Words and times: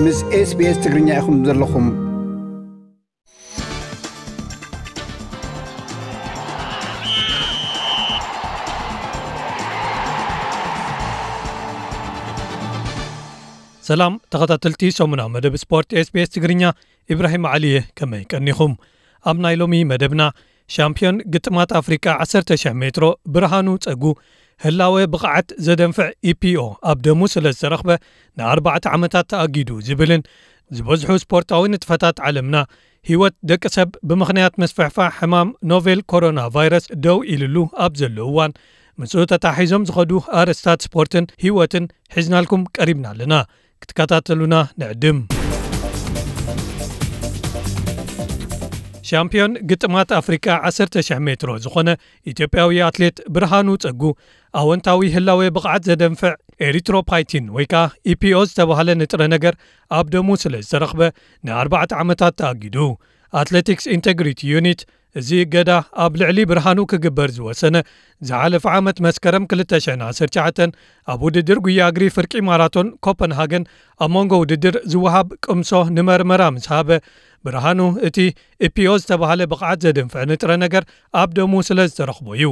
ምስ 0.00 0.18
ስbስ 0.48 0.76
ትግርኛ 0.84 1.08
ኢኹም 1.20 1.36
ዘለኹም? 1.46 1.86
ሰላም 13.88 14.14
ተኸታተልቲ 14.32 14.90
ሰሙናዊ 14.98 15.28
መደብ 15.34 15.54
ስፖርት 15.62 15.88
ስbs 16.06 16.32
ትግርኛ 16.34 16.62
ኢብራሂም 17.12 17.44
ዓልየ 17.52 17.76
ከመይ 17.98 18.24
ቀኒኹም? 18.32 18.72
ኣብ 19.30 19.36
ናይ 19.44 19.56
ሎሚ 19.62 19.74
መደብና 19.90 20.22
ሻምፒዮን 20.76 21.16
ግጥማት 21.34 21.70
ኣፍሪካ 21.80 22.06
1,00 22.26 22.78
ሜትሮ 22.82 23.04
ብርሃኑ 23.34 23.68
ጸጉ 23.86 24.04
ህላወ 24.65 24.95
ብቕዓት 25.13 25.49
ዘደንፍዕ 25.65 26.07
ኢፒኦ 26.31 26.61
ኣብ 26.91 26.99
ደሙ 27.05 27.21
ስለ 27.33 27.47
ዝተረኽበ 27.55 27.89
ን4ዕ 28.39 28.85
ዓመታት 28.95 29.27
ተኣጊዱ 29.31 29.69
ዝብልን 29.87 30.23
ዝበዝሑ 30.77 31.11
ስፖርታዊ 31.23 31.63
ንጥፈታት 31.73 32.17
ዓለምና 32.27 32.57
ህይወት 33.09 33.35
ደቂ 33.49 33.63
ሰብ 33.75 33.89
ብምኽንያት 34.09 34.55
መስፈሕፋሕ 34.63 35.11
ሕማም 35.19 35.51
ኖቨል 35.71 36.01
ኮሮና 36.11 36.39
ቫይረስ 36.55 36.87
ደው 37.05 37.19
ኢልሉ 37.33 37.57
ኣብ 37.85 37.93
ዘሎ 38.01 38.17
እዋን 38.31 38.53
ምስኡ 39.01 39.23
ተታሒዞም 39.31 39.87
ዝኸዱ 39.89 40.11
ኣርእስታት 40.41 40.85
ስፖርትን 40.87 41.27
ህይወትን 41.43 41.85
ሒዝናልኩም 42.15 42.63
ቀሪብና 42.77 43.07
ኣለና 43.13 43.35
ክትከታተሉና 43.83 44.55
ንዕድም 44.81 45.19
ሻምፒዮን 49.12 49.52
ግጥማት 49.70 50.10
ኣፍሪካ 50.20 50.46
1,00 50.68 51.18
ሜትሮ 51.26 51.50
ዝኾነ 51.64 51.88
ኢትዮጵያዊ 52.32 52.80
ኣትሌት 52.88 53.16
ብርሃኑ 53.34 53.68
ጸጉ 53.84 54.02
ኣወንታዊ 54.60 55.10
ህላወ 55.14 55.40
ብቕዓት 55.56 55.82
ዘደንፍዕ 55.90 56.32
ኤሪትሮፓይቲን 56.68 57.46
ወይ 57.56 57.66
ከዓ 57.72 57.82
ኢፒኦ 58.12 58.40
ዝተባሃለ 58.50 58.88
ንጥረ 59.00 59.22
ነገር 59.34 59.54
ኣብ 59.98 60.06
ደሙ 60.14 60.28
ስለ 60.44 60.54
ዝተረኽበ 60.66 61.00
ን4ዕ 61.48 61.92
ዓመታት 62.02 62.36
ተኣጊዱ። 62.40 62.76
Athletics 63.40 63.86
Integrity 63.96 64.40
Unit 64.54 64.80
እዚ 65.19 65.29
ገዳ 65.53 65.71
ኣብ 66.03 66.13
ልዕሊ 66.21 66.39
ብርሃኑ 66.49 66.79
ክግበር 66.91 67.29
ዝወሰነ 67.35 67.77
ዝሓለፈ 68.27 68.65
ዓመት 68.77 68.97
መስከረም 69.05 69.43
219 69.53 70.75
ኣብ 71.11 71.21
ውድድር 71.25 71.59
ጉያ 71.65 71.87
እግሪ 71.91 72.03
ፍርቂ 72.15 72.41
ማራቶን 72.49 72.87
ኮፐንሃገን 73.05 73.63
ኣብ 74.05 74.11
መንጎ 74.15 74.39
ውድድር 74.41 74.75
ዝውሃብ 74.93 75.29
ቅምሶ 75.45 75.81
ንመርመራ 75.97 76.43
ምስ 76.55 76.67
ሃበ 76.73 76.99
ብርሃኑ 77.45 77.81
እቲ 78.07 78.19
ኢፒኦ 78.67 78.91
ዝተባሃለ 79.01 79.41
ብቕዓት 79.51 79.79
ዘድንፍዕ 79.85 80.25
ንጥረ 80.31 80.51
ነገር 80.65 80.83
ኣብ 81.21 81.31
ደሙ 81.37 81.61
ስለ 81.69 81.79
ዝተረኽቦ 81.91 82.27
እዩ 82.37 82.51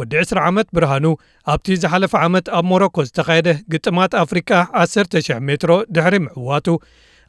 ወዲ 0.00 0.14
20 0.22 0.40
ዓመት 0.48 0.68
ብርሃኑ 0.76 1.06
ኣብቲ 1.52 1.76
ዝሓለፈ 1.82 2.14
ዓመት 2.26 2.46
ኣብ 2.56 2.64
ሞሮኮ 2.70 3.04
ዝተኻየደ 3.08 3.48
ግጥማት 3.74 4.14
ኣፍሪካ 4.24 4.50
1,00 4.84 5.38
ሜትሮ 5.48 5.72
ድሕሪ 5.96 6.16
ምዕዋቱ 6.26 6.68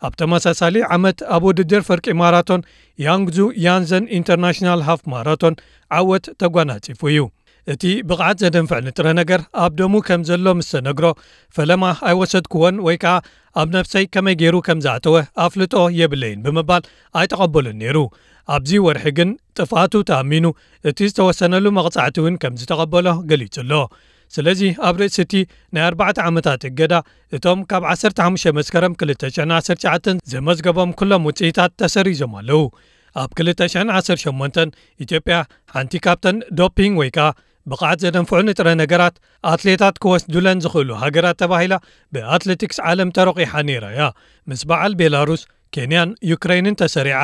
ኣብ 0.07 0.15
ተመሳሳሊ 0.21 0.77
ዓመት 0.95 1.19
ኣብ 1.35 1.43
ውድድር 1.49 1.83
ፍርቂ 1.89 2.07
ማራቶን 2.21 2.63
ያንግዙ 3.07 3.39
ያንዘን 3.67 4.05
International 4.19 4.81
Half 4.89 5.03
Marathon 5.13 5.55
ዓወት 5.99 6.27
ተጓናፂፉ 6.43 7.01
እዩ። 7.13 7.21
እቲ 7.73 7.83
ብቕዓት 8.09 8.37
ዘደንፍዕ 8.43 8.79
ንጥረ 8.87 9.07
ነገር 9.19 9.41
ኣብ 9.65 9.73
ደሙ 9.81 9.95
ከም 10.07 10.23
ዘሎ 10.29 10.47
ምስ 10.59 10.69
ተነግሮ 10.75 11.07
ፈለማ 11.57 11.83
ኣይወሰድክዎን 12.09 12.77
ወይ 12.87 12.97
ከዓ 13.03 13.15
ኣብ 13.61 13.69
ነፍሰይ 13.77 14.05
ከመይ 14.15 14.37
ገይሩ 14.41 14.57
ከም 14.67 14.79
ዝኣተወ 14.85 15.17
ኣፍልጦ 15.45 15.75
የብለይን 16.01 16.43
ብምባል 16.47 16.83
ኣይተቐበሉን 17.21 17.79
ነይሩ። 17.83 17.99
ኣብዚ 18.55 18.71
ወርሒ 18.87 19.05
ግን 19.19 19.31
ጥፋቱ 19.59 19.95
ተኣሚኑ 20.09 20.47
እቲ 20.91 20.99
ዝተወሰነሉ 21.11 21.67
መቕጻዕቲ 21.79 22.17
እውን 22.23 22.37
ከም 22.43 22.55
ዝተቐበሎ 22.61 23.09
ገሊጹ 23.31 23.57
ኣሎ 23.65 23.73
ስለዚ 24.36 24.62
ኣብ 24.88 24.96
ርእሲ 25.02 25.18
እቲ 25.26 25.34
ናይ 25.76 25.84
4ዕ 25.90 26.20
ዓመታት 26.30 26.62
እገዳ 26.70 26.94
እቶም 27.36 27.60
ካብ 27.72 27.84
15 27.94 28.46
መስከረም 28.60 28.94
219 29.04 30.24
ዘመዝገቦም 30.34 30.92
ኩሎም 31.00 31.28
ውፅኢታት 31.30 31.74
ተሰሪዞም 31.82 32.34
ኣለው 32.40 32.64
ኣብ 33.24 33.30
218 33.42 34.80
ኢትዮጵያ 35.06 35.36
ሓንቲ 35.76 36.02
ካብተን 36.06 36.40
ዶፒንግ 36.60 36.96
ወይ 37.02 37.12
ከዓ 37.18 37.30
ብቕዓት 37.72 38.00
ዘደንፍዑ 38.04 38.40
ንጥረ 38.48 38.68
ነገራት 38.82 39.16
ኣትሌታት 39.52 39.96
ክወስዱለን 40.04 40.62
ዝኽእሉ 40.66 40.90
ሃገራት 41.04 41.38
ተባሂላ 41.42 41.76
ብኣትለቲክስ 42.16 42.78
ዓለም 42.90 43.10
ተረቂሓ 43.18 43.62
ነይራ 43.70 43.86
እያ 43.96 44.06
ምስ 44.50 44.62
በዓል 44.70 44.94
ቤላሩስ 45.02 45.42
ኬንያን 45.76 46.10
ዩክራይንን 46.32 46.78
ተሰሪዓ 46.82 47.18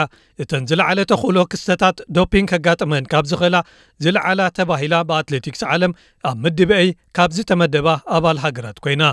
እተን 0.44 0.64
ዝለዓለ 0.70 1.00
ተኽእሎ 1.12 1.40
ክስተታት 1.52 1.98
ዶፒንግ 2.16 2.48
ከጋጥመን 2.52 3.08
ካብ 3.12 3.26
ዝኽእላ 3.32 3.58
ዝለዓላ 4.06 4.42
ተባሂላ 4.58 4.96
ብኣትሌቲክስ 5.10 5.62
ዓለም 5.74 5.94
ኣብ 6.30 6.38
ምድብአይ 6.46 6.90
ካብ 7.18 7.32
ዝተመደባ 7.38 7.88
ኣባል 8.18 8.40
ሃገራት 8.46 8.80
ኮይና 8.86 9.06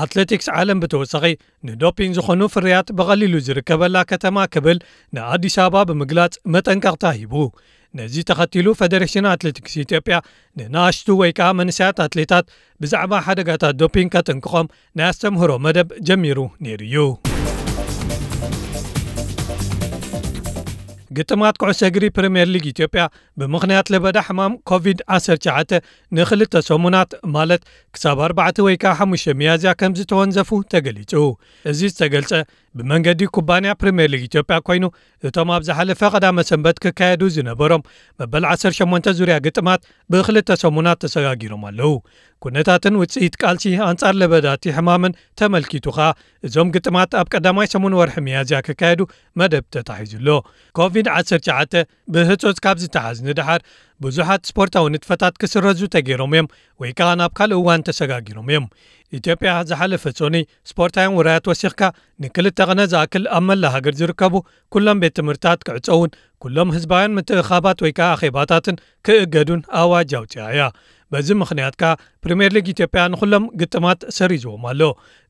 ኣትለቲክስ 0.00 0.46
ዓለም 0.58 0.78
ብተወሳኺ 0.82 1.24
ንዶፒንግ 1.68 2.12
ዝኾኑ 2.18 2.42
ፍርያት 2.54 2.88
ብቐሊሉ 2.98 3.34
ዝርከበላ 3.46 3.96
ከተማ 4.12 4.46
ክብል 4.54 4.78
ንኣዲስ 5.16 5.56
ኣበባ 5.64 5.82
ብምግላጽ 5.90 6.34
መጠንቀቕታ 6.54 7.12
ሂቡ 7.18 7.34
ነዚ 7.98 8.14
ተኸቲሉ 8.28 8.68
ፌደሬሽን 8.80 9.26
ኣትሌቲክስ 9.32 9.74
ኢትዮጵያ 9.84 10.18
ንናኣሽቱ 10.58 11.16
ወይ 11.20 11.32
ከዓ 11.38 11.48
መንስያት 11.60 12.00
ኣትሌታት 12.06 12.46
ብዛዕባ 12.84 13.20
ሓደጋታት 13.26 13.78
ዶፒንግ 13.82 14.10
ከጥንቅቖም 14.16 14.72
ናይ 15.00 15.08
ኣስተምህሮ 15.12 15.52
መደብ 15.66 15.90
ጀሚሩ 16.10 16.48
ነይሩ 16.66 16.82
እዩ 16.88 17.35
ግጥማት 21.17 21.55
ኩዕሶ 21.61 21.81
እግሪ 21.89 22.05
ፕሪምየር 22.17 22.47
ሊግ 22.53 22.65
ኢትዮጵያ 22.73 23.03
ብምኽንያት 23.39 23.87
ለበዳ 23.93 24.17
ሕማም 24.27 24.53
ኮቪድ-19 24.69 25.79
ንክልተ 26.17 26.61
ሰሙናት 26.69 27.11
ማለት 27.35 27.61
ክሳብ 27.95 28.19
4 28.27 28.61
ወይ 28.67 28.75
ከዓ 28.83 28.93
5 29.07 29.33
መያዝያ 29.41 29.73
ከም 29.81 29.95
ዝተወንዘፉ 29.99 30.49
ተገሊጹ። 30.73 31.13
እዚ 31.71 31.79
ዝተገልጸ 31.93 32.31
ብመንገዲ 32.78 33.28
ኩባንያ 33.36 33.72
ፕሪምየር 33.80 34.10
ሊግ 34.14 34.22
ኢትዮጵያ 34.28 34.56
ኮይኑ 34.68 34.84
እቶም 35.28 35.50
ኣብ 35.56 35.62
ዝሓለፈ 35.68 36.10
ቀዳመ 36.14 36.44
ሰንበት 36.50 36.76
ክካየዱ 36.84 37.22
ዝነበሮም 37.36 37.86
መበል 38.22 38.46
18 38.52 39.10
ዙርያ 39.20 39.36
ግጥማት 39.46 39.82
ብክልተ 40.14 40.58
ሰሙናት 40.64 41.00
ተሰጋጊሮም 41.04 41.64
ኣለው 41.70 41.94
ኩነታትን 42.44 42.94
ውፅኢት 43.00 43.34
ቃልሲ 43.42 43.64
ኣንጻር 43.88 44.14
ለበዳቲ 44.20 44.72
ሕማምን 44.76 45.12
ተመልኪቱ 45.40 45.86
ኸ 45.96 46.08
እዞም 46.46 46.70
ግጥማት 46.76 47.12
ኣብ 47.20 47.26
ቀዳማይ 47.34 47.66
ሰሙን 47.74 47.94
ወርሒ 47.98 48.16
መያዝያ 48.26 48.58
ክካየዱ 48.68 49.02
መደብ 49.40 49.64
ተታሒዙሎ 49.74 50.28
ኮቪድ-19 50.78 51.84
ብህፆፅ 52.14 52.58
ካብ 52.64 52.78
ዝተሓዝ 52.84 53.18
ንድሓር 53.28 53.60
ብዙሓት 54.04 54.42
ስፖርታዊ 54.50 54.84
ንጥፈታት 54.94 55.34
ክስረዙ 55.40 55.80
ተገይሮም 55.94 56.32
እዮም 56.36 56.48
ወይ 56.82 56.90
ከዓ 56.98 57.10
ናብ 57.20 57.32
ካልእ 57.38 57.58
እዋን 57.60 57.84
ተሰጋጊሮም 57.88 58.48
እዮም 58.52 58.66
ኢትዮጵያ 59.18 59.50
ዝሓለፈ 59.70 60.04
ፆኒ 60.18 60.36
ስፖርታውያን 60.70 61.16
ውራያት 61.18 61.48
ወሲኽካ 61.50 61.90
ንክልተ 62.24 62.58
ቐነ 62.68 62.80
ዝኣክል 62.92 63.24
ኣብ 63.36 63.44
መላ 63.48 63.72
ሃገር 63.74 63.94
ዝርከቡ 64.00 64.34
ኩሎም 64.74 65.00
ቤት 65.02 65.14
ትምህርትታት 65.18 65.60
ክዕፀውን 65.68 66.12
ኩሎም 66.44 66.72
ህዝባውያን 66.76 67.14
ምትእኻባት 67.18 67.80
ወይ 67.84 67.92
ከዓ 67.98 68.08
ኣኼባታትን 68.16 68.80
ክእገዱን 69.08 69.62
ኣዋጅ 69.82 70.12
ኣውፅያ 70.20 70.46
እያ 70.54 70.64
በዚ 71.13 71.27
ምኽንያት 71.41 71.75
ካ 71.81 71.91
ፕሪምየር 72.23 72.51
ሊግ 72.55 72.67
ኢትዮጵያ 72.73 73.01
ንኩሎም 73.13 73.45
ግጥማት 73.61 73.99
ሰሪዝዎም 74.17 74.63
ኣሎ። 74.71 74.81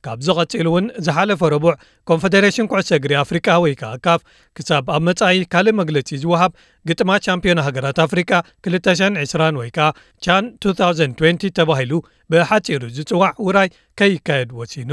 ካብዚ 0.05 0.27
ቐፂሉ 0.39 0.67
እውን 0.71 0.85
ዝሓለፈ 1.05 1.41
ረቡዕ 1.53 1.73
ኮንፈደሬሽን 2.09 2.69
ኩዕሶ 2.71 2.89
እግሪ 2.99 3.13
ኣፍሪቃ 3.23 3.47
ወይ 3.63 3.73
ከዓ 3.81 3.91
ካፍ 4.05 4.21
ክሳብ 4.57 4.85
ኣብ 4.95 5.03
መጻኢ 5.07 5.37
ካልእ 5.53 5.75
መግለፂ 5.81 6.09
ዝውሃብ 6.23 6.51
ግጥማት 6.89 7.21
ቻምፒዮን 7.27 7.61
ሃገራት 7.67 7.97
ኣፍሪቃ 8.05 8.31
220 8.69 9.61
ወይ 9.61 9.69
ከዓ 9.77 9.87
ቻን 10.25 10.45
2020 10.67 11.47
ተባሂሉ 11.59 11.93
ብሓፂሩ 12.33 12.83
ዝፅዋዕ 12.97 13.33
ውራይ 13.47 13.69
ከይካየድ 13.99 14.49
ወሲኑ። 14.59 14.91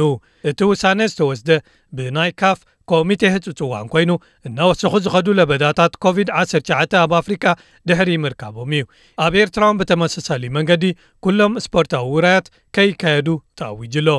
እቲ 0.51 0.61
ውሳነ 0.73 1.01
ዝተወስደ 1.13 1.51
ብናይ 1.99 2.31
ካፍ 2.43 2.61
ኮሚቴ 2.91 3.23
ህፅፅዋን 3.35 3.87
ኮይኑ 3.95 4.13
እናወሰኺ 4.49 4.95
ዝኸዱ 5.05 5.29
ለበዳታት 5.39 5.93
ኮቪድ-19 6.05 6.97
ኣብ 7.03 7.13
ኣፍሪቃ 7.21 7.45
ድሕሪ 7.89 8.11
ምርካቦም 8.25 8.73
እዩ 8.79 8.85
ኣብ 9.27 9.35
ኤርትራውን 9.43 9.79
ብተመሳሳሊ 9.83 10.51
መንገዲ 10.57 10.85
ኩሎም 11.27 11.55
ስፖርታዊ 11.67 12.07
ውራያት 12.17 12.49
ከይካየዱ 12.77 13.29
ተኣዊጅሎ 13.61 14.11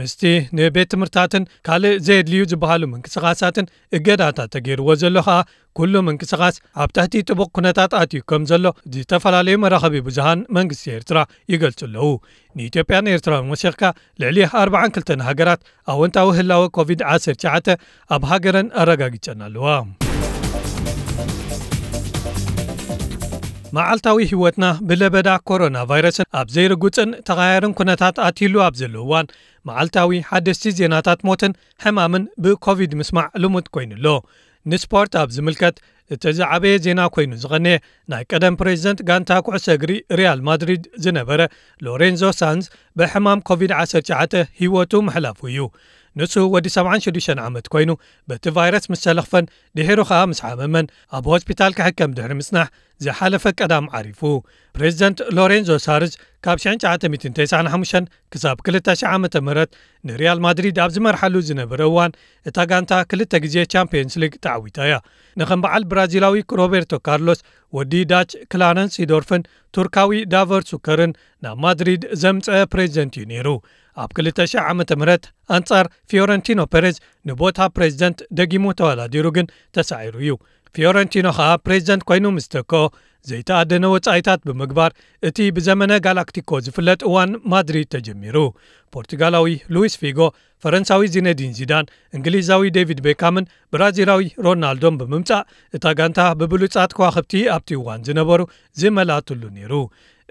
ምስቲ 0.00 0.22
ንቤት 0.58 0.88
ትምህርታትን 0.92 1.44
ካልእ 1.66 1.96
ዘየድልዩ 2.06 2.42
ዝበሃሉ 2.52 2.82
ምንቅስቓሳትን 2.92 3.66
እገዳታት 3.98 4.50
ተገይርዎ 4.54 4.88
ዘሎ 5.02 5.16
ከዓ 5.26 5.38
ኩሉ 5.78 5.94
ምንቅስቓስ 6.06 6.56
ኣብ 6.82 6.90
ትሕቲ 6.96 7.22
ጥቡቕ 7.28 7.48
ኩነታት 7.56 7.92
ኣትዩ 8.00 8.20
ከም 8.30 8.42
ዘሎ 8.50 8.64
ዝተፈላለዩ 8.94 9.56
መራኸቢ 9.64 10.02
ብዙሃን 10.08 10.40
መንግስቲ 10.58 10.84
ኤርትራ 10.96 11.18
ይገልጹ 11.54 11.80
ኣለዉ። 11.88 12.08
ንኢትዮጵያን 12.58 13.10
ኤርትራን 13.14 13.50
ወሲኽካ 13.54 13.82
ልዕሊ 14.22 14.38
42 14.62 15.26
ሃገራት 15.28 15.60
ኣወንታዊ 15.94 16.30
ህላወ 16.40 16.64
ኮቪድ-19 16.78 17.76
ኣብ 18.16 18.24
ሃገረን 18.32 18.70
ኣረጋጊፀን 18.82 19.44
ኣለዋ 19.48 19.68
መዓልታዊ 23.76 24.18
ህይወትና 24.30 24.64
ብለበዳ 24.88 25.28
ኮሮና 25.48 25.78
ቫይረስን 25.90 26.26
ኣብ 26.38 26.48
ዘይርጉፅን 26.54 27.10
ተቓያርን 27.28 27.74
ኩነታት 27.78 28.16
ኣትሉ 28.26 28.54
ኣብ 28.66 28.74
ዘሎ 28.80 28.96
መዓልታዊ 29.68 30.20
ሓደስቲ 30.30 30.72
ዜናታት 30.78 31.20
ሞትን 31.28 31.52
ሕማምን 31.84 32.24
ብኮቪድ 32.44 32.92
ምስማዕ 33.00 33.28
ልሙድ 33.42 33.66
ኮይኑኣሎ 33.74 34.06
ንስፖርት 34.70 35.12
ኣብ 35.20 35.30
ዝምልከት 35.36 35.76
እቲ 36.14 36.32
ዝዓበየ 36.38 36.74
ዜና 36.84 37.00
ኮይኑ 37.14 37.32
ዝቐንየ 37.42 37.76
ናይ 38.12 38.22
ቀደም 38.30 38.54
ፕሬዚደንት 38.60 39.00
ጋንታ 39.08 39.38
ኩዕሶ 39.46 39.66
እግሪ 39.76 39.92
ሪያል 40.18 40.40
ማድሪድ 40.48 40.84
ዝነበረ 41.04 41.40
ሎሬንዞ 41.86 42.32
ሳንስ 42.40 42.66
ብሕማም 43.00 43.42
ኮቪድ-19 43.48 44.34
ሂወቱ 44.60 45.02
ምሕላፉ 45.08 45.40
እዩ 45.52 45.68
ንሱ 46.20 46.34
ወዲ 46.54 46.66
76 46.76 47.42
ዓመት 47.46 47.66
ኮይኑ 47.74 47.90
በቲ 48.28 48.44
ቫይረስ 48.56 48.86
ምስ 48.92 49.02
ተለኽፈን 49.06 49.46
ድሒሩ 49.78 50.00
ኸኣ 50.10 50.20
ምስ 50.30 50.40
ሓመመን 50.46 50.86
ኣብ 51.18 51.26
ሆስፒታል 51.32 51.72
ክሕከም 51.78 52.14
ድሕሪ 52.16 52.32
ምጽናሕ 52.40 52.68
ዝሓለፈ 53.00 53.44
ቀዳም 53.60 53.86
ዓሪፉ። 53.98 54.20
ፕሬዚደንት 54.74 55.18
ሎሬንዞ 55.36 55.70
ሳንስ 55.86 56.12
ካብ 56.44 56.58
1995 56.64 58.06
ክሳብ 58.32 58.56
2000 58.68 59.02
ዓ 59.12 59.14
ም 59.22 59.26
ንሪያል 60.04 60.38
ማድሪድ 60.44 60.76
ኣብ 60.84 60.90
ዝመርሓሉ 60.96 61.34
ዝነበረ 61.48 61.80
እዋን 61.90 62.12
እታ 62.46 62.58
ጋንታ 62.70 62.92
ክልተ 63.10 63.32
ግዜ 63.44 63.56
ቻምፕዮንስ 63.74 64.14
ሊግ 64.22 64.34
ተዓዊታ 64.44 64.78
እያ 64.88 64.94
ንኸም 65.36 65.60
በዓል 65.64 65.84
ብራዚላዊ 65.90 66.44
ሮቤርቶ 66.60 66.94
ካርሎስ 67.08 67.42
ወዲ 67.72 67.92
ዳች 68.12 68.30
ክላረንስ 68.52 68.96
ሲዶርፍን 68.98 69.44
ቱርካዊ 69.76 70.10
ዳቨር 70.32 70.64
ሱከርን 70.70 71.12
ናብ 71.44 71.58
ማድሪድ 71.66 72.02
ዘምፀአ 72.22 72.58
ፕሬዚደንት 72.72 73.14
እዩ 73.18 73.24
ነይሩ 73.32 73.48
ኣብ 74.02 74.10
2000 74.18 74.58
ዓ 74.68 74.72
ም 74.78 74.82
ኣንጻር 75.56 75.86
ፊዮረንቲኖ 76.10 76.60
ፐሬዝ 76.74 76.96
ንቦታ 77.28 77.68
ፕሬዚደንት 77.76 78.18
ደጊሙ 78.38 78.64
ተወላዲሩ 78.80 79.26
ግን 79.38 79.46
ተሳዒሩ 79.76 80.14
እዩ። 80.24 80.34
ፊዮረንቲኖ 80.76 81.28
ኸኣ 81.38 81.48
ፕሬዚደንት 81.66 82.02
ኮይኑ 82.08 82.26
ምስ 82.36 82.46
ተክኦ 82.54 82.84
ዘይተኣደነ 83.30 83.84
ወጻኢታት 83.94 84.40
ብምግባር 84.48 84.92
እቲ 85.28 85.38
ብዘመነ 85.56 85.92
ጋላክቲኮ 86.06 86.60
ዝፍለጥ 86.66 87.00
እዋን 87.08 87.32
ማድሪድ 87.52 87.88
ተጀሚሩ። 87.94 88.36
ፖርቱጋላዊ 88.94 89.46
ሉዊስ 89.74 89.94
ፊጎ 90.00 90.18
ፈረንሳዊ 90.64 91.02
ዚነዲን 91.14 91.52
ዚዳን 91.58 91.86
እንግሊዛዊ 92.16 92.72
ዴቪድ 92.76 93.00
ቤካምን 93.06 93.48
ብራዚላዊ 93.74 94.22
ሮናልዶን 94.46 94.98
ብምምጻእ 95.00 95.44
እታ 95.76 95.94
ጋንታ 96.00 96.20
ብብሉጻት 96.40 96.92
ከዋኽብቲ 96.98 97.42
ኣብቲ 97.56 97.70
እዋን 97.78 98.04
ዝነበሩ 98.08 98.40
ዝመላእትሉ 98.82 99.42
ነይሩ 99.56 99.72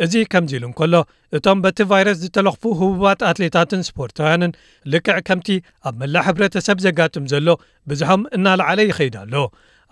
እዚ 0.04 0.14
ከምዚ 0.32 0.52
ኢሉ 0.58 0.64
እንከሎ 0.70 0.94
እቶም 1.36 1.58
በቲ 1.64 1.78
ቫይረስ 1.92 2.18
ዝተለኽፉ 2.24 2.62
ህቡባት 2.80 3.20
ኣትሌታትን 3.30 3.82
ስፖርታውያንን 3.88 4.52
ልክዕ 4.92 5.16
ከምቲ 5.28 5.48
ኣብ 5.88 5.94
መላእ 6.02 6.26
ሕብረተሰብ 6.28 6.78
ዘጋጥም 6.86 7.24
ዘሎ 7.32 7.48
ብዙሖም 7.90 8.24
እናለዓለ 8.38 8.80
ይኸይድ 8.90 9.16
ኣሎ 9.22 9.34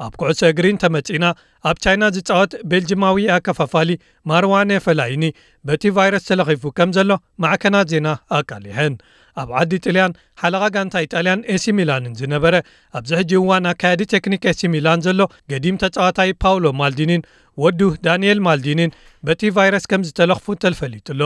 ኣብ 0.04 0.12
ኩዕሶ 0.20 0.40
እግሪን 0.52 0.78
ተመጺና 0.82 1.24
ኣብ 1.68 1.76
ቻይና 1.84 2.04
ዝፃወት 2.14 2.52
ቤልጅማዊ 2.70 3.26
ኣከፋፋሊ 3.36 3.90
ማርዋነ 4.30 4.78
ፈላይኒ 4.86 5.24
በቲ 5.68 5.92
ቫይረስ 5.98 6.24
ተለኺፉ 6.30 6.72
ከም 6.78 6.90
ዘሎ 6.96 7.12
ማዕከናት 7.44 7.88
ዜና 7.92 8.08
ኣቃሊሐን 8.38 8.96
ኣብ 9.41 9.49
ዓዲ 9.59 9.71
ጥልያን 9.85 10.15
ሓለቓ 10.41 10.63
ጋንታ 10.75 11.03
ኢጣልያን 11.05 11.43
ኤሲ 11.53 11.73
ሚላንን 11.79 12.13
ዝነበረ 12.21 12.55
ኣብዚ 12.99 13.11
ሕጂ 13.19 13.31
እዋን 13.41 13.67
ኣካየዲ 13.71 14.01
ቴክኒክ 14.13 14.43
ኤሲ 14.51 14.71
ሚላን 14.75 15.03
ዘሎ 15.07 15.21
ገዲም 15.53 15.79
ተጻዋታይ 15.83 16.31
ፓውሎ 16.43 16.65
ማልዲኒን 16.81 17.23
ወዱ 17.57 17.81
ዳንኤል 18.07 18.39
ማልዲኒን 18.47 18.91
በቲ 19.27 19.51
ቫይረስ 19.57 19.85
ከም 19.91 20.03
ዝተለኽፉ 20.09 20.55
ተፈሊጡሎ 20.63 21.21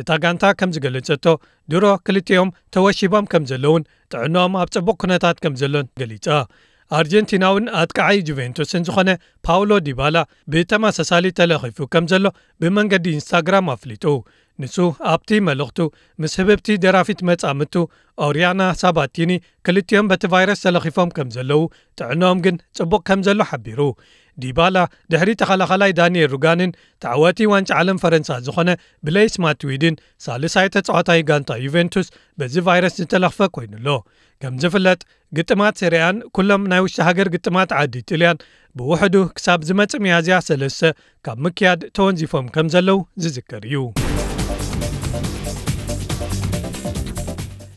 እታ 0.00 0.12
ጋንታ 0.22 0.44
ከም 0.60 0.70
ዝገለጸቶ 0.76 1.26
ድሮ 1.72 1.84
ክልጥኦም 2.06 2.48
ተወሺቦም 2.74 3.28
ከም 3.32 3.44
ዘለውን 3.50 3.84
ጥዕኖኦም 4.12 4.56
ኣብ 4.62 4.68
ጽቡቕ 4.74 4.96
ኩነታት 5.02 5.36
ከም 5.44 5.54
ዘሎን 5.60 5.86
ገሊጻ። 6.00 6.26
ኣርጀንቲናውን 6.90 7.64
ኣጥቃዓይ 7.80 8.18
ጁቨንቱስን 8.28 8.84
ዝኾነ 8.88 9.10
ፓውሎ 9.46 9.78
ዲባላ 9.86 10.16
ብተመሳሳሊ 10.52 11.26
ተለኺፉ 11.38 11.88
ከም 11.92 12.04
ዘሎ 12.12 12.26
ብመንገዲ 12.62 13.06
ኢንስታግራም 13.16 13.70
ኣፍሊጡ 13.74 14.04
ንሱ 14.62 14.76
ኣብቲ 15.12 15.30
መልእኽቱ 15.48 15.78
ምስ 16.22 16.34
ህብብቲ 16.40 16.76
ደራፊት 16.84 17.20
መጻምቱ 17.30 17.74
ኦርያና 18.26 18.62
ሳባቲኒ 18.82 19.32
ክልጥኦም 19.66 20.06
በቲ 20.10 20.24
ቫይረስ 20.34 20.62
ተለኺፎም 20.66 21.10
ከም 21.16 21.28
ዘለዉ 21.36 21.62
ጥዕኖኦም 22.00 22.38
ግን 22.46 22.56
ጽቡቕ 22.78 23.02
ከም 23.08 23.22
ዘሎ 23.26 23.40
ሓቢሩ። 23.50 23.80
ዲባላ 24.38 24.78
ድሕሪ 25.12 25.30
ተኸላኸላይ 25.40 25.90
ዳንኤለ 25.98 26.30
ሩጋንን 26.34 26.72
ተዕወቲ 27.04 27.38
ዋንጫ 27.52 27.70
ዓለም 27.80 28.00
ፈረንሳ 28.02 28.38
ዝኾነ 28.46 28.70
ብሌይስ 29.06 29.36
ማትዊድን 29.44 29.94
ሳልሳይ 30.24 30.68
ተጻዋታይ 30.74 31.22
ጋንታ 31.30 31.58
ዩቨንቱስ 31.66 32.08
በዚ 32.40 32.64
ቫይረስ 32.68 32.96
ዝተለኽፈ 33.02 33.48
ኮይኑሎ። 33.56 33.88
ከም 34.42 34.56
ዝፍለጥ 34.62 35.00
ግጥማት 35.32 35.78
ሰርያን 35.82 36.16
ኩሎም 36.36 36.64
ናይ 36.72 36.82
ውሽጢ 36.86 36.98
ሃገር 37.08 37.28
ግጥማት 37.34 37.70
ዓዲ 37.80 37.94
ጥልያን 38.10 38.42
ብውሕዱ 38.76 39.16
ክሳብ 39.36 39.60
ዝመጽእ 39.68 40.02
መያዝያ 40.06 40.38
3 40.50 40.90
ካብ 41.26 41.38
ምክያድ 41.46 41.80
ተወንዚፎም 41.98 42.50
ከም 42.56 42.68
ዘለው 42.76 43.00
ዝዝከር 43.24 43.64
እዩ 43.70 44.05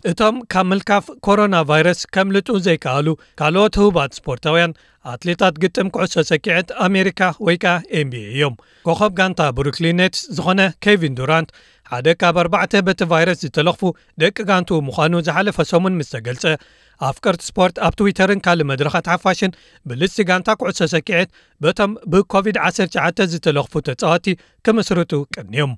እቶም 0.10 0.36
ካብ 0.52 0.66
ምልካፍ 0.70 1.06
ኮሮና 1.26 1.56
ቫይረስ 1.70 2.00
ከምልጡ 2.16 2.50
ዘይከኣሉ 2.66 3.08
ካልኦት 3.40 3.74
ህቡባት 3.80 4.12
ስፖርታውያን 4.18 4.72
ኣትሌታት 5.12 5.56
ግጥም 5.64 5.88
ኩዕሶ 5.96 6.24
ሰኪዐት 6.30 6.70
ኣሜሪካ 6.86 7.22
ወይ 7.48 7.58
ከኣ 7.64 7.74
ኤንቢኤ 8.00 8.26
እዮም። 8.34 8.56
ኮኸብ 8.88 9.12
ጋንታ 9.20 9.50
ብሩክሊን 9.58 9.95
ኔትስ 9.95 10.22
ዝኾነ 10.38 10.62
ኬቪን 10.86 11.18
ዱራንት 11.20 11.52
ሓደ 11.92 12.08
ካብ 12.22 12.38
ኣርባዕተ 12.44 12.82
በቲ 12.88 13.02
ቫይረስ 13.12 13.40
ዝተለኽፉ 13.46 13.82
ደቂ 14.24 14.38
ጋንቱ 14.50 14.80
ምዃኑ 14.88 15.14
ዝሓለፈ 15.28 15.58
ሰሙን 15.72 15.98
ምስ 16.00 16.10
ተገልጸ። 16.16 16.46
ኣፍቀርቲ 17.10 17.42
ስፖርት 17.50 17.76
ኣብ 17.88 17.94
ትዊተርን 18.00 18.42
ካልእ 18.46 18.68
መድረኻት 18.72 19.06
ሓፋሽን 19.14 19.52
ብልስቲ 19.90 20.26
ጋንታ 20.30 20.58
ኩዕሶ 20.62 20.80
ሰኪዐት 20.96 21.30
በቶም 21.64 21.92
ብኮቪድ-19 22.14 23.30
ዝተለኽፉ 23.34 23.74
ተጻዋቲ 23.90 24.28
ክምስርቱ 24.68 25.14
ቅንዮም 25.36 25.74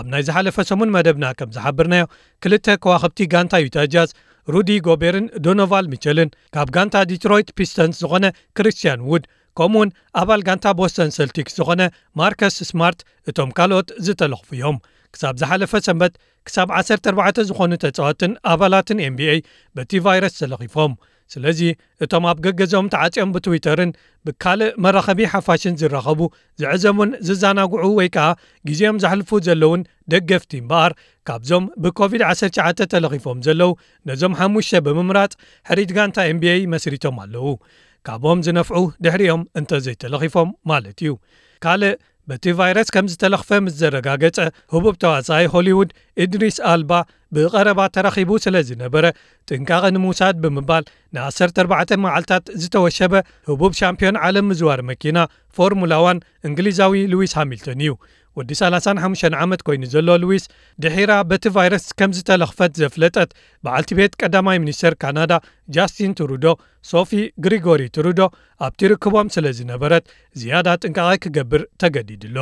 ኣብ 0.00 0.06
ናይ 0.12 0.22
ዝሓለፈ 0.28 0.56
ሰሙን 0.70 0.92
መደብና 0.96 1.26
ከም 1.38 1.50
ዝሓብርናዮ 1.56 2.04
ክልተ 2.44 2.66
ከዋኽብቲ 2.84 3.26
ጋንታ 3.34 3.60
ዩታ 3.64 3.87
ጃዝ 3.87 4.10
ሩዲ 4.48 4.70
ጎቤርን 4.86 5.26
ዶኖቫን 5.44 5.86
ሚቸልን 5.92 6.30
ካብ 6.54 6.68
ጋንታ 6.76 7.04
ዲትሮይት 7.10 7.48
ፒስተንስ 7.58 8.00
ዝኾነ 8.02 8.24
ክርስትያን 8.58 9.04
ውድ 9.10 9.24
ከምኡ 9.58 9.78
ውን 9.80 9.90
ኣባል 10.20 10.40
ጋንታ 10.48 10.66
ቦስተን 10.78 11.10
ሰልቲክስ 11.16 11.54
ዝኾነ 11.58 11.82
ማርከስ 12.20 12.56
ስማርት 12.70 13.00
እቶም 13.30 13.50
ካልኦት 13.58 13.88
ዝተለኽፉ 14.06 14.48
እዮም። 14.56 14.78
ክሳብ 15.14 15.34
ዝሓለፈ 15.40 15.72
ሰንበት 15.86 16.14
ክሳብ 16.46 16.68
14 16.78 17.40
ዝኾኑ 17.50 17.72
ተጻዋትን 17.84 18.32
ኣባላትን 18.52 19.02
ኤንቢኤ 19.06 19.34
በቲ 19.76 20.00
ቫይረስ 20.06 20.34
ተለኺፎም 20.40 20.94
ስለዚ 21.32 21.60
እቶም 22.04 22.24
ኣብ 22.30 22.38
ገገዞም 22.44 22.86
ተዓፂኦም 22.92 23.30
ብትዊተርን 23.34 23.90
ብካልእ 24.26 24.72
መራኸቢ 24.84 25.20
ሓፋሽን 25.32 25.78
ዝራኸቡ 25.80 26.20
ዝዕዘሙን 26.62 27.10
ዝዘናግዑ 27.28 27.84
ወይ 27.98 28.08
ከኣ 28.16 28.26
ግዜኦም 28.68 29.00
ዘሕልፉ 29.04 29.40
ዘለውን 29.46 29.82
ደገፍቲ 30.14 30.52
እምበኣር 30.62 30.92
ካብዞም 31.28 31.66
ብኮቪድ-19 31.84 32.88
ተለኺፎም 32.94 33.38
ዘለዉ 33.46 33.70
ነዞም 34.10 34.36
ሓሙሽተ 34.40 34.82
ብምምራፅ 34.88 35.32
ሕሪት 35.70 35.92
ጋንታ 35.98 36.26
ኤንቢኤ 36.32 36.56
መስሪቶም 36.74 37.18
ኣለዉ። 37.24 37.46
ካብኦም 38.08 38.40
ዝነፍዑ 38.46 38.80
ድሕሪኦም 39.04 39.42
እንተዘይተለኺፎም 39.58 40.50
ማለት 40.70 40.98
እዩ። 41.04 41.12
ካልእ 41.64 41.94
በቲ 42.29 42.51
ቫይረስ 42.57 42.89
ከም 42.95 43.05
ዝተለኽፈ 43.11 43.49
ምስ 43.65 43.75
ዘረጋገጸ 43.81 44.37
ህቡብ 44.73 44.95
ተዋሳኢ 45.03 45.45
ሆሊውድ 45.53 45.89
ኢድሪስ 46.23 46.57
ኣልባ 46.71 46.91
ብቐረባ 47.35 47.79
ተረኺቡ 47.95 48.37
ስለ 48.45 48.61
ዝነበረ 48.67 49.05
ጥንቃቐ 49.49 49.83
ንምውሳድ 49.95 50.35
ብምባል 50.43 50.83
ን14 51.17 51.95
መዓልትታት 52.03 52.45
ዝተወሸበ 52.61 53.13
ህቡብ 53.49 53.71
ሻምፒዮን 53.81 54.19
ዓለም 54.27 54.47
ምዝዋር 54.51 54.81
መኪና 54.91 55.17
ፎርሙላ1 55.57 56.21
እንግሊዛዊ 56.49 56.93
ሉዊስ 57.13 57.33
ሃሚልቶን 57.39 57.81
እዩ 57.85 57.93
ወዲ 58.38 58.50
35 58.60 59.36
ዓመት 59.44 59.60
ኮይኑ 59.66 59.84
ዘሎ 59.94 60.16
ሉዊስ 60.22 60.44
ድሒራ 60.84 61.12
በቲ 61.30 61.52
ቫይረስ 61.56 61.86
ከም 61.98 62.14
ዝተለኽፈት 62.18 62.72
ዘፍለጠት 62.82 63.30
በዓልቲ 63.64 63.90
ቤት 63.98 64.14
ቀዳማይ 64.22 64.58
ሚኒስተር 64.64 64.94
ካናዳ 65.02 65.32
ጃስቲን 65.76 66.16
ትሩዶ 66.20 66.46
ሶፊ 66.90 67.12
ግሪጎሪ 67.46 67.82
ትሩዶ 67.96 68.20
ኣብቲ 68.68 68.90
ርክቦም 68.94 69.30
ስለ 69.36 69.52
ዝነበረት 69.60 70.06
ዝያዳ 70.42 70.76
ጥንቃቐ 70.82 71.10
ክገብር 71.24 71.64
ተገዲድሎ። 71.82 72.38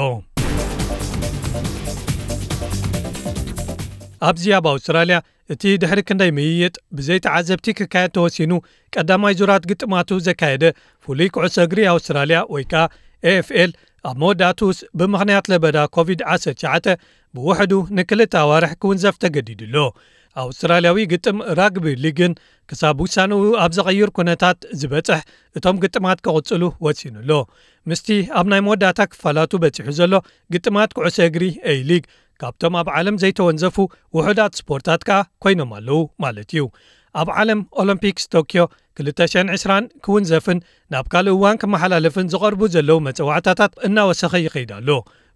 ኣብዚ 4.26 4.44
ኣብ 4.56 4.66
ኣውስትራልያ 4.72 5.16
እቲ 5.52 5.62
ድሕሪ 5.82 6.00
ክንደይ 6.08 6.30
ምይይጥ 6.36 6.74
ብዘይተዓዘብቲ 6.96 7.74
ክካየድ 7.78 8.12
ተወሲኑ 8.16 8.52
ቀዳማይ 8.94 9.34
ዙራት 9.40 9.64
ግጥማቱ 9.70 10.18
ዘካየደ 10.26 10.64
ፍሉይ 11.04 11.28
ኩዕሶ 11.36 11.56
እግሪ 11.66 11.80
ኣውስትራልያ 11.92 12.40
ወይ 12.54 12.64
ከኣ 12.72 12.84
AFL 13.32 13.72
ኣብ 14.08 14.16
መወዳእቱስ 14.22 14.78
ብምኽንያት 14.98 15.46
ለበዳ 15.52 15.78
ኮቪድ-19 15.96 16.86
ብውሕዱ 17.36 17.72
ንክልተ 17.98 18.34
ኣዋርሒ 18.44 18.72
ክውንዘፍ 18.82 19.16
ተገዲድሎ። 19.24 19.76
ኣውስትራልያዊ 20.42 20.98
ግጥም 21.12 21.38
rugby 21.58 21.86
league 22.04 22.25
ን 22.25 22.32
ክሳብ 22.70 23.00
ውሳንኡ 23.04 23.40
ኣብ 23.62 23.72
ዘቐይር 23.76 24.10
ኩነታት 24.16 24.58
ዝበጽሕ 24.80 25.20
እቶም 25.58 25.76
ግጥማት 25.82 26.18
ክቕጽሉ 26.26 26.62
ወሲኑሎ። 26.86 27.30
ምስቲ 27.90 28.08
ኣብ 28.40 28.46
ናይ 28.52 28.60
መወዳእታ 28.66 29.00
ክፋላቱ 29.12 29.52
በፂሑ 29.64 29.88
ዘሎ 29.98 30.14
ግጥማት 30.54 30.90
ኩዕሶ 30.98 31.18
እግሪ 31.28 31.44
A-League 31.72 32.04
ካብቶም 32.42 32.76
ኣብ 32.80 32.88
ዓለም 32.98 33.16
ዘይተወንዘፉ 33.22 33.76
ውሑዳት 34.16 34.52
ስፖርታት 34.60 35.02
ከኣ 35.08 35.18
ኮይኖም 35.44 35.72
ኣለዉ 35.78 36.00
ማለት 36.24 36.50
እዩ 36.54 36.62
ኣብ 37.20 37.28
ዓለም 37.40 37.60
ኦሎምፒክስ 37.82 38.24
ቶክዮ 38.34 38.62
2020 39.00 39.90
ክውንዘፍን 40.04 40.58
ናብ 40.92 41.06
ካልእ 41.12 41.34
እዋን 41.36 41.60
ክመሓላለፍን 41.62 42.30
ዝቐርቡ 42.32 42.62
ዘለዉ 42.74 42.98
መፀዋዕታታት 43.06 43.72
እናወሰኺ 43.88 44.32
ይኸይድ 44.46 44.72
ኣሎ 44.78 44.88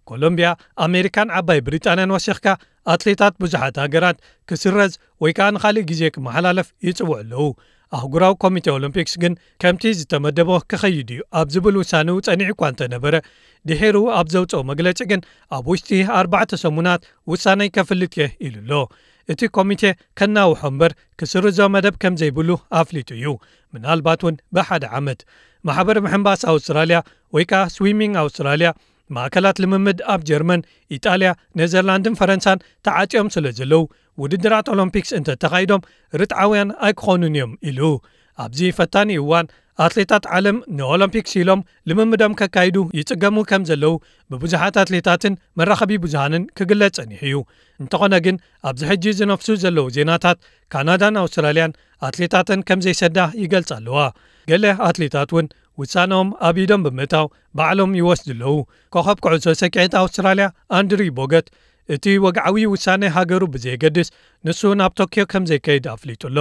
ኮሎምብያ 0.09 0.49
ኣሜሪካን 0.85 1.31
ዓባይ 1.37 1.59
ብሪጣንያን 1.67 2.13
ወሲኽካ 2.15 2.45
ኣትሌታት 2.93 3.33
ብዙሓት 3.43 3.77
ሃገራት 3.83 4.17
ክስረዝ 4.49 4.93
ወይ 5.23 5.31
ከዓ 5.37 5.47
ንኻሊእ 5.55 5.87
ግዜ 5.89 6.01
ክመሓላለፍ 6.15 6.67
ይጽውዕ 6.87 7.17
ኣለዉ። 7.21 7.47
ኣህጉራዊ 7.97 8.33
ኮሚቴ 8.43 8.65
ኦሎምፒክስ 8.77 9.13
ግን 9.23 9.33
ከምቲ 9.61 9.91
ዝተመደቦ 9.99 10.49
ክኸይድ 10.71 11.09
እዩ። 11.15 11.21
ኣብ 11.39 11.47
ዝብል 11.53 11.75
ውሳኑ 11.81 12.15
ጸኒዑ 12.27 12.49
እኳ 12.53 12.61
እንተነበረ 12.71 13.15
ድሒሩ 13.69 13.97
ኣብ 14.17 14.27
ዘውፅኦ 14.33 14.61
መግለፂ 14.71 14.99
ግን 15.11 15.21
ኣብ 15.57 15.65
ውሽጢ 15.71 15.89
4ተ 16.21 16.59
ሰሙናት 16.63 17.01
ውሳነይ 17.31 17.69
ከፍልጥ 17.77 18.13
እየ 18.17 18.27
ኢሉ 18.47 18.57
ኣሎ 18.65 18.73
እቲ 19.33 19.41
ኮሚቴ 19.57 19.83
ከናውሖ 20.19 20.61
እምበር 20.71 20.91
ክስርዞ 21.19 21.59
መደብ 21.75 21.95
ከም 22.01 22.13
ዘይብሉ 22.21 22.49
ኣፍሊጡ 22.81 23.09
እዩ። 23.17 23.25
ምናልባት 23.75 24.21
እውን 24.23 24.35
ብሓደ 24.57 24.83
ዓመት 24.99 25.19
ማሕበር 25.67 25.97
ምሕምባስ 26.05 26.41
ኣውስትራልያ 26.51 26.97
ወይ 27.35 27.45
ከኣ 27.51 27.61
Swimming 27.75 28.15
Australia 28.23 28.69
ማእከላት 29.15 29.57
ልምምድ 29.63 29.99
ኣብ 30.13 30.21
ጀርመን 30.29 30.61
ኢጣልያ 30.95 31.29
ኔዘርላንድን 31.59 32.17
ፈረንሳን 32.19 32.63
ተዓፂኦም 32.85 33.29
ስለ 33.35 33.45
ዘለዉ 33.59 33.83
ውድድራት 34.21 34.67
ኦሎምፒክስ 34.73 35.11
እንተ 35.19 35.35
ተኻይዶም 35.43 35.85
ርጥዓውያን 36.21 36.69
ኣይክኾኑን 36.87 37.35
እዮም 37.37 37.51
ኢሉ። 37.69 37.79
ኣብዚ 38.43 38.59
ፈታኒ 38.79 39.11
እዋን 39.21 39.47
ኣትሌታት 39.85 40.23
ዓለም 40.35 40.57
ንኦሎምፒክስ 40.77 41.33
ኢሎም 41.41 41.59
ልምምዶም 41.89 42.35
ከካይዱ 42.39 42.77
ይጽገሙ 42.99 43.37
ከም 43.49 43.63
ዘለዉ 43.69 43.93
ብብዙሓት 44.31 44.75
ኣትሌታትን 44.83 45.33
መራኸቢ 45.59 45.91
ብዙሃንን 46.05 46.43
ክግለጽ 46.57 46.93
ጸኒሕ 46.97 47.21
እዩ 47.29 47.35
እንተኾነ 47.83 48.15
ግን 48.25 48.37
ኣብዚ 48.69 48.81
ሕጂ 48.91 49.05
ዝነፍሱ 49.19 49.57
ዘለዉ 49.63 49.85
ዜናታት 49.97 50.39
ካናዳን 50.73 51.19
ኣውስትራልያን 51.23 51.75
ኣትሌታትን 52.07 52.63
ከም 52.69 52.79
ዘይሰዳ 52.85 53.19
ይገልጽ 53.43 53.71
ኣለዋ። 53.77 53.99
ገለ 54.51 54.65
ኣትሌታት 54.87 55.31
እውን 55.33 55.47
ውሳኖኦም 55.81 56.29
ኣብ 56.47 56.57
ኢዶም 56.63 56.83
ብምእታው 56.85 57.25
ባዕሎም 57.57 57.91
ይወስድ 57.99 58.29
ኣለዉ። 58.35 58.55
ኮኸብ 58.95 59.17
ኩዕሶ 59.25 59.47
ሰኪዔት 59.61 59.93
ኣውስትራልያ 60.01 60.47
ኣንድሪ 60.77 61.03
ቦገት 61.19 61.47
እቲ 61.95 62.05
ወግዓዊ 62.25 62.63
ውሳነ 62.73 63.03
ሃገሩ 63.17 63.43
ብዘየገድስ 63.53 64.07
ንሱ 64.47 64.61
ናብ 64.79 64.93
ቶክዮ 64.99 65.23
ከም 65.33 65.43
ዘይከይድ 65.51 65.85
ኣፍሊጡ 65.95 66.23
ኣሎ 66.29 66.39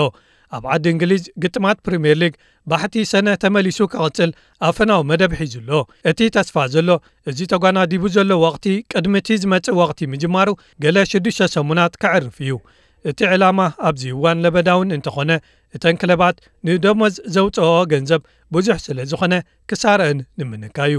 ኣብ 0.56 0.64
ዓዲ 0.74 0.84
እንግሊዝ 0.94 1.24
ግጥማት 1.42 1.78
Premier 1.86 2.16
League 2.22 2.34
ባሕቲ 2.70 3.04
ሰነ 3.12 3.28
ተመሊሱ 3.42 3.78
ክቕጽል 3.92 4.30
ኣፈናዊ 4.68 5.02
መደብ 5.10 5.32
ሒዙ 5.40 5.54
ኣሎ። 5.62 5.70
እቲ 6.10 6.28
ተስፋ 6.36 6.66
ዘሎ 6.74 6.88
እዚ 7.32 7.38
ተጓናዲቡ 7.52 8.02
ዘሎ 8.16 8.30
ወቕቲ 8.44 8.66
ቅድሚ 8.92 9.14
እቲ 9.22 9.38
ዝመጽእ 9.44 9.76
ወቕቲ 9.80 10.00
ምጅማሩ 10.14 10.48
ገለ 10.84 10.96
6ዱሽተ 11.12 11.48
ሰሙናት 11.56 11.94
ከዕርፍ 12.04 12.38
እዩ። 12.46 12.52
እቲ 13.04 13.20
ዕላማ 13.34 13.60
ኣብዚ 13.88 14.02
እዋን 14.14 14.40
ለበዳውን 14.44 14.94
እንተኾነ 14.96 15.30
እተን 15.74 15.98
ክለባት 16.00 16.36
ንደሞዝ 16.68 17.16
ዘውፅኦ 17.36 17.70
ገንዘብ 17.92 18.22
ብዙሕ 18.56 18.78
ስለ 18.86 18.98
ዝኾነ 19.12 19.34
ክሳርአን 19.70 20.20
ንምንካዩ 20.40 20.96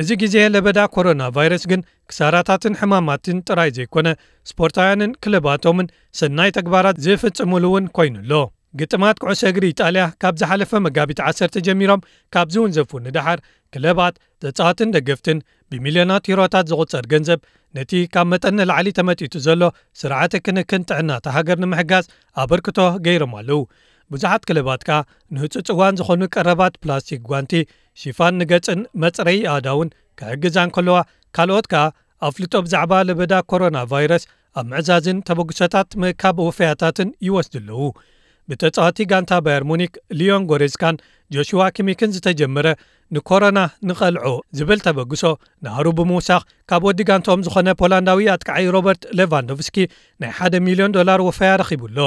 እዚ 0.00 0.10
ግዜ 0.20 0.34
ለበዳ 0.54 0.80
ኮሮና 0.94 1.22
ቫይረስ 1.36 1.64
ግን 1.70 1.80
ክሳራታትን 2.10 2.76
ሕማማትን 2.80 3.38
ጥራይ 3.48 3.70
ዘይኮነ 3.76 4.08
ስፖርታውያንን 4.50 5.12
ክለባቶምን 5.24 5.90
ሰናይ 6.20 6.50
ተግባራት 6.58 7.00
ዝፍጽሙሉ 7.06 7.64
እውን 7.70 7.86
ኮይኑኣሎ 7.96 8.32
ግጥማት 8.80 9.16
ኩዕሶ 9.22 9.42
እግሪ 9.52 9.64
ኢጣልያ 9.72 10.04
ካብ 10.22 10.34
ዝሓለፈ 10.40 10.80
መጋቢት 10.86 11.18
1 11.30 11.58
ጀሚሮም 11.66 12.04
ካብዚ 12.34 12.54
እውን 12.60 12.72
ዘፉ 12.76 13.00
ንዳሓር 13.06 13.40
ክለባት 13.74 14.14
ተጻዋትን 14.44 14.92
ደገፍትን 14.96 15.38
ብሚልዮናት 15.72 16.28
ሂሮታት 16.30 16.70
ዝቝጸር 16.72 17.04
ገንዘብ 17.12 17.40
ነቲ 17.76 17.92
ካብ 18.14 18.26
መጠን 18.32 18.56
ንላዕሊ 18.60 18.88
ተመጢጡ 18.98 19.34
ዘሎ 19.46 19.62
ስርዓተ 20.00 20.40
ክንክን 20.46 20.86
ጥዕናታ 20.90 21.26
ሃገር 21.36 21.58
ንምሕጋዝ 21.64 22.06
ኣበርክቶ 22.42 22.78
ገይሮም 23.06 23.34
ኣለዉ። 23.40 23.60
ብዙሓት 24.10 24.42
ክለባት 24.48 24.82
ከኣ 24.88 24.98
ንህፁፅ 25.34 25.68
እዋን 25.74 25.98
ዝኾኑ 26.00 26.22
ቀረባት 26.34 26.74
ፕላስቲክ 26.82 27.20
ጓንቲ 27.30 27.52
ሽፋን 28.00 28.34
ንገጽን 28.40 28.80
መጽረዪ 29.02 29.38
ኣእዳውን 29.54 29.90
ክሕግዛን 30.20 30.72
ከለዋ 30.76 30.98
ካልኦት 31.36 31.66
ከኣ 31.72 31.84
ኣፍልጦ 32.28 32.54
ብዛዕባ 32.64 32.92
ለበዳ 33.08 33.34
ኮሮና 33.50 33.78
ቫይረስ 33.92 34.24
ኣብ 34.60 34.66
ምዕዛዝን 34.70 35.18
ተበግሶታት 35.28 35.90
ምእካብ 36.00 36.36
ወፈያታትን 36.48 37.08
ይወስዱ 37.26 37.54
ኣለዉ። 37.60 37.80
ብተጻዋቲ 38.50 38.98
ጋንታ 39.10 39.32
ባየር 39.44 39.64
ሙኒክ 39.70 39.92
ልዮን 40.18 40.46
ጎሬዝካን 40.50 40.96
ጆሽዋ 41.34 41.62
ኪሚክን 41.76 42.12
ዝተጀመረ 42.16 42.66
ንኮሮና 43.16 43.58
ንቐልዖ 43.88 44.26
ዝብል 44.58 44.80
ተበግሶ 44.86 45.22
ናህሩ 45.64 45.86
ብምውሳኽ 45.98 46.42
ካብ 46.70 46.84
ወዲ 46.88 47.00
ጋንቶኦም 47.10 47.44
ዝኾነ 47.46 47.68
ፖላንዳዊ 47.80 48.20
ኣትከዓይ 48.34 48.66
ሮበርት 48.76 49.02
ሌቫንዶቭስኪ 49.18 49.76
ናይ 50.22 50.32
1 50.48 50.58
ሚልዮን 50.66 50.94
ዶላር 50.98 51.22
ወፈያ 51.28 51.50
ረኺቡሎ 51.62 51.98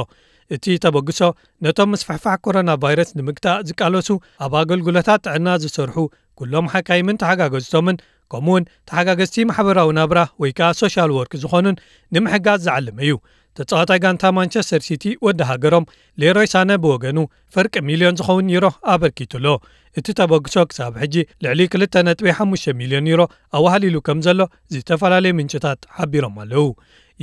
እቲ 0.56 0.66
ተበግሶ 0.84 1.20
ነቶም 1.66 1.90
ምስፋሕፋሕ 1.94 2.36
ኮሮና 2.46 2.72
ቫይረስ 2.84 3.10
ንምግታእ 3.20 3.62
ዝቃለሱ 3.70 4.10
ኣብ 4.46 4.54
ኣገልግሎታት 4.62 5.24
ጥዕና 5.28 5.48
ዝሰርሑ 5.64 5.98
ኩሎም 6.40 6.68
ሓካይምን 6.74 7.20
ተሓጋገዝቶምን 7.22 7.98
ከምኡ 8.34 8.54
ውን 8.56 8.64
ተሓጋገዝቲ 8.90 9.46
ማሕበራዊ 9.50 9.90
ናብራ 9.98 10.20
ወይ 10.42 10.52
ከኣ 10.58 10.70
social 10.82 11.12
work 11.18 11.34
ዝኾኑን 11.44 11.76
ንምሕጋዝ 12.16 12.60
ዝዓለመ 12.68 12.98
እዩ። 13.08 13.16
ተጻዋታይ 13.58 14.00
ጋንታ 14.04 14.24
ማንቸስተር 14.38 14.82
ሲቲ 14.88 15.04
ወዲ 15.26 15.40
ሃገሮም 15.50 15.86
ሌሮይ 16.22 16.48
ሳነ 16.54 16.72
ብወገኑ 16.84 17.20
ፍርቂ 17.56 17.74
ሚልዮን 17.90 18.18
ዝኸውን 18.20 18.50
ዩሮ 18.56 18.66
ኣበርኪቱሎ። 18.94 19.46
እቲ 20.00 20.08
ተበግሶ 20.20 20.56
ክሳብ 20.72 20.94
ሕጂ 21.04 21.16
ልዕሊ 21.46 21.62
2.5 21.78 22.76
ሚልዮን 22.82 23.10
ዩሮ 23.14 23.22
ኣዋህሊሉ 23.60 23.98
ከም 24.10 24.22
ዘሎ 24.28 24.40
ዝተፈላለዩ 24.76 25.34
ምንጭታት 25.40 25.82
ሓቢሮም 26.00 26.38
ኣለዉ። 26.44 26.68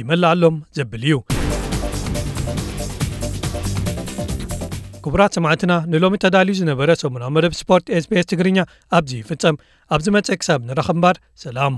ይመላኣሎም 0.01 0.59
ዘብል 0.79 1.05
እዩ 1.09 1.42
ክቡራት 5.05 5.35
ሰማዕትና 5.37 5.73
ንሎሚ 5.93 6.15
ተዳልዩ 6.25 6.55
ዝነበረ 6.61 6.91
ሰሙናዊ 7.03 7.31
መደብ 7.37 7.55
ስፖርት 7.61 7.87
sbs 8.03 8.27
ትግርኛ 8.33 8.59
ኣብዚ 8.99 9.11
ይፍጸም 9.21 9.57
ኣብዚ 9.91 10.07
መጽእ 10.17 10.39
ክሳብ 10.41 10.61
ንረኸብ 10.69 10.97
እምበር። 10.97 11.17
ሰላም። 11.45 11.75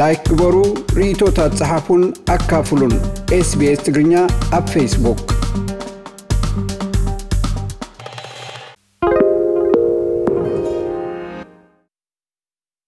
ላይክ 0.00 0.20
ግበሩ 0.30 0.56
ርእቶታት 0.98 1.52
ጽሓፉን 1.60 2.02
ኣካፍሉን 2.36 2.94
sbs 3.46 3.80
ትግርኛ 3.86 4.14
ኣብ 4.58 4.66
ፌስቡክ 4.74 5.22